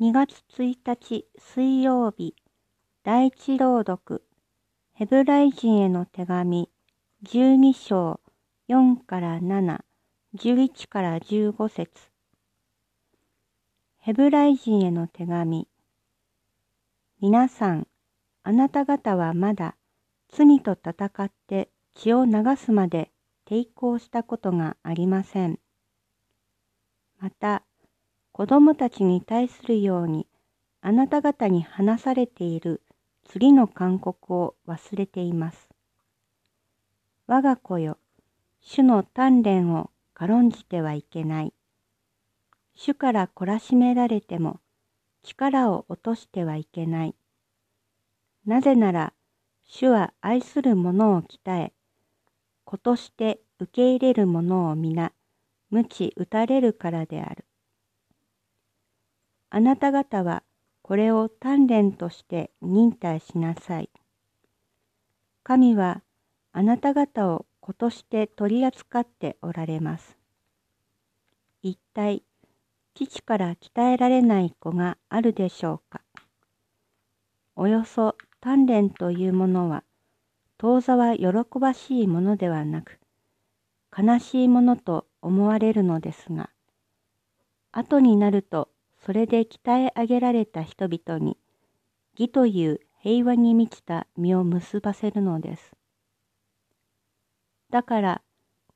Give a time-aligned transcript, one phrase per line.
[0.00, 2.34] 2月1日水曜日
[3.04, 4.24] 第一朗読
[4.94, 6.70] ヘブライ人への手紙
[7.22, 8.18] 12章
[8.70, 9.80] 4から7、
[10.38, 11.90] 11から15節
[13.98, 15.68] ヘブライ人への手紙
[17.20, 17.86] 皆さん、
[18.42, 19.76] あなた方はまだ
[20.30, 23.10] 罪と戦って血を流すまで
[23.46, 25.58] 抵抗したことがありません。
[27.18, 27.64] また、
[28.32, 30.26] 子供たちに対するように
[30.80, 32.82] あなた方に話されている
[33.24, 35.68] 次の勧告を忘れています。
[37.26, 37.98] 我が子よ、
[38.60, 41.52] 主の鍛錬を軽んじてはいけない。
[42.74, 44.60] 主から懲らしめられても
[45.22, 47.14] 力を落としてはいけない。
[48.46, 49.12] なぜなら、
[49.64, 51.72] 主は愛する者を鍛え、
[52.64, 55.12] 子として受け入れる者を皆、
[55.70, 57.44] 鞭打たれるからである。
[59.50, 60.44] あなた方は
[60.82, 63.90] これを鍛錬として忍耐しなさい。
[65.42, 66.02] 神は
[66.52, 70.16] あなた方を子として取り扱っておられます。
[71.62, 72.22] 一体、
[72.94, 76.00] 父から鍛えられない子があるでしょうか。
[77.56, 79.82] およそ鍛錬というものは、
[80.58, 83.00] 当座は喜ばしいものではなく、
[83.96, 86.50] 悲しいものと思われるのですが、
[87.72, 88.68] 後になると
[89.04, 91.38] それで鍛え上げられた人々に
[92.18, 95.72] 義という平和に満ちた実を結ばせるのです。
[97.70, 98.22] だから、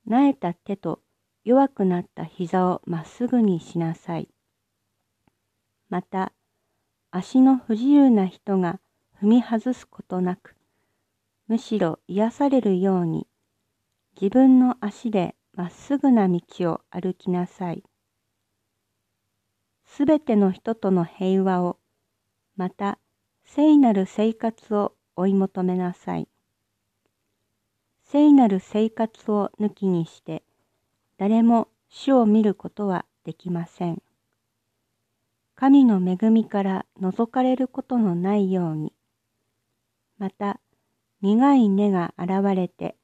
[0.07, 1.03] なえた手と
[1.45, 4.29] 弱くなった膝をまっすぐにしなさい。
[5.91, 6.33] また、
[7.11, 8.81] 足の不自由な人が
[9.21, 10.57] 踏み外すことなく、
[11.49, 13.27] むしろ癒されるように、
[14.21, 16.41] 自分の足でまっすぐな道
[16.73, 17.85] を歩きなさい。
[19.97, 21.79] すべての人との平和を、
[22.57, 22.99] また
[23.45, 26.27] 聖なる生活を追い求めなさい。
[28.03, 30.43] 聖なる生活を抜きにして、
[31.17, 34.03] 誰も主を見ることはできません。
[35.55, 38.93] 神の恵みから覗かれることのないように、
[40.19, 40.59] また
[41.23, 42.97] 苦い根が現れて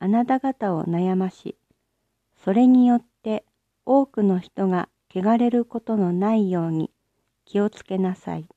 [0.00, 1.56] あなた方を悩まし、
[2.44, 3.44] それによって
[3.86, 6.90] 多くの人が汚れることのないように
[7.44, 8.48] 気をつけなさい。